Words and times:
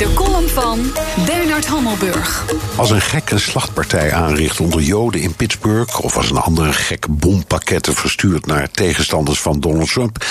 De 0.00 0.14
column 0.14 0.48
van 0.48 0.92
Bernard 1.26 1.66
Hammelburg. 1.66 2.44
Als 2.76 2.90
een 2.90 3.00
gek 3.00 3.30
een 3.30 3.40
slachtpartij 3.40 4.12
aanricht 4.12 4.60
onder 4.60 4.80
Joden 4.80 5.20
in 5.20 5.34
Pittsburgh, 5.34 6.00
of 6.00 6.16
als 6.16 6.30
een 6.30 6.36
andere 6.36 6.72
gek 6.72 7.06
bompakketten 7.10 7.94
verstuurt 7.94 8.46
naar 8.46 8.70
tegenstanders 8.70 9.40
van 9.40 9.60
Donald 9.60 9.92
Trump, 9.92 10.24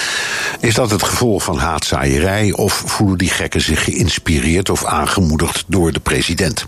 is 0.60 0.74
dat 0.74 0.92
het 0.92 1.04
gevolg 1.04 1.44
van 1.44 1.58
haatzaaierij 1.58 2.52
of 2.52 2.84
voelen 2.86 3.18
die 3.18 3.30
gekken 3.30 3.62
zich 3.62 3.84
geïnspireerd 3.84 4.70
of 4.70 4.86
aangemoedigd 4.86 5.64
door 5.68 5.92
de 5.92 6.00
president? 6.00 6.66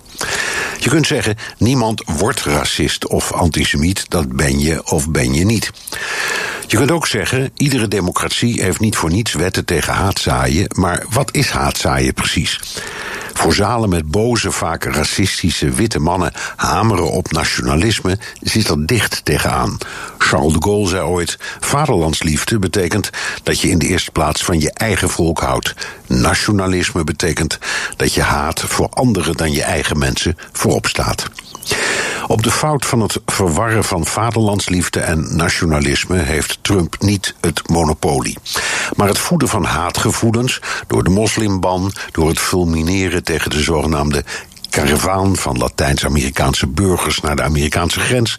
Je 0.79 0.89
kunt 0.89 1.07
zeggen: 1.07 1.35
niemand 1.57 2.03
wordt 2.05 2.43
racist 2.43 3.07
of 3.07 3.31
antisemiet, 3.31 4.05
dat 4.09 4.35
ben 4.35 4.59
je 4.59 4.91
of 4.91 5.09
ben 5.09 5.33
je 5.33 5.45
niet. 5.45 5.71
Je 6.71 6.77
kunt 6.77 6.91
ook 6.91 7.07
zeggen: 7.07 7.51
iedere 7.55 7.87
democratie 7.87 8.63
heeft 8.63 8.79
niet 8.79 8.95
voor 8.95 9.09
niets 9.09 9.33
wetten 9.33 9.65
tegen 9.65 9.93
haatzaaien, 9.93 10.65
maar 10.75 11.05
wat 11.09 11.33
is 11.33 11.49
haatzaaien 11.49 12.13
precies? 12.13 12.59
Voor 13.33 13.53
zalen 13.53 13.89
met 13.89 14.11
boze, 14.11 14.51
vaak 14.51 14.83
racistische 14.83 15.69
witte 15.69 15.99
mannen 15.99 16.31
hameren 16.55 17.11
op 17.11 17.31
nationalisme 17.31 18.17
zit 18.41 18.67
er 18.67 18.85
dicht 18.85 19.25
tegenaan. 19.25 19.77
Charles 20.17 20.53
de 20.53 20.61
Gaulle 20.61 20.87
zei 20.87 21.03
ooit: 21.03 21.37
Vaderlandsliefde 21.59 22.59
betekent 22.59 23.09
dat 23.43 23.59
je 23.59 23.69
in 23.69 23.79
de 23.79 23.87
eerste 23.87 24.11
plaats 24.11 24.43
van 24.43 24.59
je 24.59 24.71
eigen 24.73 25.09
volk 25.09 25.39
houdt. 25.39 25.75
Nationalisme 26.07 27.03
betekent 27.03 27.59
dat 27.97 28.13
je 28.13 28.21
haat 28.21 28.59
voor 28.59 28.89
anderen 28.89 29.37
dan 29.37 29.51
je 29.51 29.63
eigen 29.63 29.97
mensen 29.97 30.37
voorop 30.51 30.87
staat. 30.87 31.29
Op 32.31 32.43
de 32.43 32.51
fout 32.51 32.85
van 32.85 32.99
het 32.99 33.19
verwarren 33.25 33.83
van 33.83 34.05
vaderlandsliefde 34.05 34.99
en 34.99 35.35
nationalisme 35.35 36.17
heeft 36.17 36.57
Trump 36.61 36.95
niet 36.99 37.35
het 37.41 37.69
monopolie. 37.69 38.37
Maar 38.95 39.07
het 39.07 39.17
voeden 39.17 39.47
van 39.47 39.63
haatgevoelens 39.63 40.59
door 40.87 41.03
de 41.03 41.09
moslimban, 41.09 41.91
door 42.11 42.27
het 42.27 42.39
fulmineren 42.39 43.23
tegen 43.23 43.49
de 43.49 43.61
zogenaamde 43.61 44.23
karavaan 44.71 45.35
van 45.35 45.57
Latijns-Amerikaanse 45.57 46.67
burgers 46.67 47.19
naar 47.19 47.35
de 47.35 47.41
Amerikaanse 47.41 47.99
grens, 47.99 48.35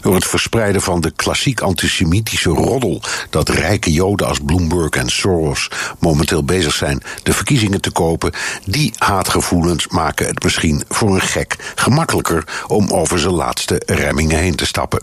door 0.00 0.14
het 0.14 0.24
verspreiden 0.24 0.82
van 0.82 1.00
de 1.00 1.10
klassiek 1.10 1.60
antisemitische 1.60 2.50
roddel 2.50 3.02
dat 3.30 3.48
rijke 3.48 3.92
Joden 3.92 4.26
als 4.26 4.38
Bloomberg 4.44 4.90
en 4.90 5.08
Soros 5.08 5.70
momenteel 5.98 6.44
bezig 6.44 6.74
zijn 6.74 7.02
de 7.22 7.32
verkiezingen 7.32 7.80
te 7.80 7.90
kopen, 7.90 8.32
die 8.64 8.92
haatgevoelens 8.96 9.88
maken 9.88 10.26
het 10.26 10.42
misschien 10.42 10.82
voor 10.88 11.14
een 11.14 11.20
gek 11.20 11.56
gemakkelijker 11.74 12.44
om 12.66 12.90
over 12.90 13.18
zijn 13.18 13.34
laatste 13.34 13.82
remmingen 13.86 14.38
heen 14.38 14.56
te 14.56 14.66
stappen. 14.66 15.00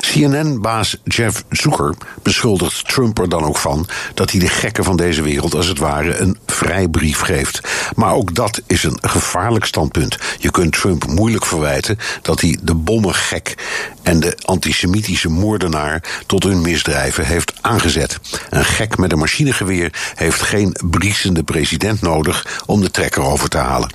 CNN-baas 0.00 0.96
Jeff 1.04 1.44
Zucker 1.50 1.94
beschuldigt 2.22 2.88
Trump 2.88 3.18
er 3.18 3.28
dan 3.28 3.44
ook 3.44 3.58
van 3.58 3.86
dat 4.14 4.30
hij 4.30 4.40
de 4.40 4.48
gekken 4.48 4.84
van 4.84 4.96
deze 4.96 5.22
wereld 5.22 5.54
als 5.54 5.66
het 5.66 5.78
ware 5.78 6.16
een 6.16 6.38
vrijbrief 6.46 7.20
geeft. 7.20 7.60
Maar 7.94 8.14
ook 8.14 8.34
dat 8.34 8.60
is 8.66 8.84
een 8.84 8.98
gevaarlijk 9.02 9.64
standpunt 9.64 9.92
je 10.38 10.50
kunt 10.50 10.72
Trump 10.72 11.06
moeilijk 11.06 11.46
verwijten 11.46 11.98
dat 12.22 12.40
hij 12.40 12.58
de 12.62 12.74
bommengek 12.74 13.54
en 14.02 14.20
de 14.20 14.36
antisemitische 14.44 15.28
moordenaar 15.28 16.02
tot 16.26 16.42
hun 16.42 16.60
misdrijven 16.60 17.26
heeft 17.26 17.52
aangezet. 17.60 18.18
Een 18.50 18.64
gek 18.64 18.98
met 18.98 19.12
een 19.12 19.18
machinegeweer 19.18 19.92
heeft 20.14 20.40
geen 20.40 20.76
briesende 20.90 21.42
president 21.42 22.00
nodig 22.00 22.62
om 22.66 22.80
de 22.80 22.90
trekker 22.90 23.22
over 23.22 23.48
te 23.48 23.58
halen. 23.58 23.90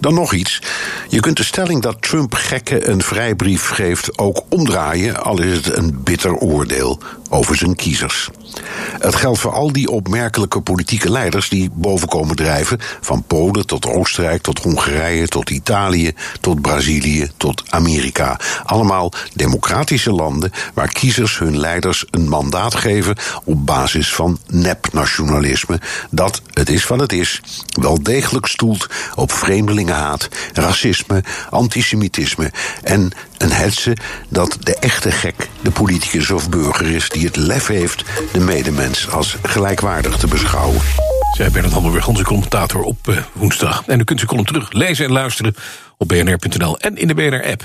Dan 0.00 0.14
nog 0.14 0.32
iets. 0.32 0.62
Je 1.08 1.20
kunt 1.20 1.36
de 1.36 1.44
stelling 1.44 1.82
dat 1.82 2.02
Trump 2.02 2.34
gekken 2.34 2.90
een 2.90 3.02
vrijbrief 3.02 3.68
geeft 3.68 4.18
ook 4.18 4.42
omdraaien, 4.48 5.22
al 5.22 5.42
is 5.42 5.56
het 5.56 5.76
een 5.76 6.02
bitter 6.02 6.34
oordeel 6.34 7.00
over 7.28 7.56
zijn 7.56 7.74
kiezers. 7.74 8.28
Het 8.98 9.14
geldt 9.14 9.38
voor 9.38 9.52
al 9.52 9.72
die 9.72 9.90
opmerkelijke 9.90 10.60
politieke 10.60 11.10
leiders 11.10 11.48
die 11.48 11.70
boven 11.72 12.08
komen 12.08 12.36
drijven, 12.36 12.78
van 13.00 13.24
Polen 13.26 13.66
tot 13.66 13.86
Oostenrijk 13.86 14.42
tot 14.42 14.58
Hongarije 14.58 15.28
tot 15.28 15.50
Italië 15.50 16.12
tot 16.40 16.60
Brazilië 16.60 17.30
tot 17.36 17.62
Amerika. 17.68 18.40
Allemaal 18.64 19.12
democratische 19.34 20.10
landen 20.10 20.52
waar 20.74 20.92
kiezers 20.92 21.38
hun 21.38 21.58
leiders 21.58 22.04
een 22.10 22.28
mandaat 22.28 22.74
geven 22.74 23.16
op 23.44 23.66
basis 23.66 24.14
van 24.14 24.38
nepnationalisme, 24.46 25.80
dat, 26.10 26.42
het 26.52 26.68
is 26.68 26.86
wat 26.86 27.00
het 27.00 27.12
is, 27.12 27.40
wel 27.80 28.02
degelijk 28.02 28.46
stoelt 28.46 28.86
op 29.14 29.32
vreemdelingenhaat, 29.32 30.28
racisme, 30.52 31.24
antisemitisme 31.50 32.52
en 32.82 33.10
een 33.38 33.52
hetze 33.52 33.96
dat 34.28 34.56
de 34.60 34.76
echte 34.76 35.10
gek 35.10 35.48
de 35.62 35.70
politicus 35.70 36.30
of 36.30 36.48
burger 36.48 36.94
is 36.94 37.08
die 37.08 37.26
het 37.26 37.36
lef 37.36 37.66
heeft 37.66 38.04
de 38.32 38.40
medemens 38.40 38.85
als 39.10 39.36
gelijkwaardig 39.42 40.16
te 40.16 40.26
beschouwen. 40.26 40.80
Zij 41.36 41.50
Bernard 41.50 41.92
weer 41.92 42.06
onze 42.06 42.24
commentator 42.24 42.82
op 42.82 43.06
uh, 43.08 43.18
woensdag. 43.32 43.82
En 43.86 44.00
u 44.00 44.04
kunt 44.04 44.20
ze 44.20 44.26
column 44.26 44.46
terug 44.46 44.72
lezen 44.72 45.04
en 45.04 45.12
luisteren 45.12 45.54
op 45.98 46.08
bnr.nl 46.08 46.78
en 46.78 46.96
in 46.96 47.06
de 47.06 47.14
BNR-app. 47.14 47.62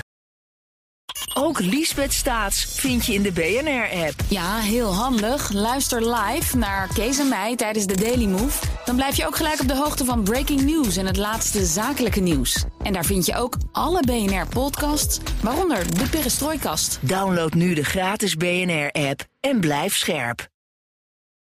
Ook 1.34 1.60
Liesbeth 1.60 2.12
Staats 2.12 2.64
vind 2.64 3.06
je 3.06 3.14
in 3.14 3.22
de 3.22 3.32
BNR-app. 3.32 4.14
Ja, 4.28 4.58
heel 4.58 4.94
handig. 4.94 5.52
Luister 5.52 6.14
live 6.14 6.56
naar 6.56 6.88
Kees 6.94 7.18
en 7.18 7.28
mij 7.28 7.56
tijdens 7.56 7.86
de 7.86 7.96
Daily 7.96 8.26
Move. 8.26 8.64
Dan 8.84 8.96
blijf 8.96 9.16
je 9.16 9.26
ook 9.26 9.36
gelijk 9.36 9.60
op 9.60 9.68
de 9.68 9.76
hoogte 9.76 10.04
van 10.04 10.22
breaking 10.22 10.60
news 10.60 10.96
en 10.96 11.06
het 11.06 11.16
laatste 11.16 11.64
zakelijke 11.64 12.20
nieuws. 12.20 12.64
En 12.82 12.92
daar 12.92 13.04
vind 13.04 13.26
je 13.26 13.36
ook 13.36 13.56
alle 13.72 14.00
BNR-podcasts, 14.00 15.20
waaronder 15.40 15.98
de 15.98 16.08
Perestrooikast. 16.10 16.98
Download 17.00 17.52
nu 17.52 17.74
de 17.74 17.84
gratis 17.84 18.36
BNR-app 18.36 19.24
en 19.40 19.60
blijf 19.60 19.96
scherp. 19.96 20.50